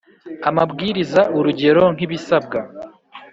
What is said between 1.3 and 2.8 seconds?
urugero nk ibisabwa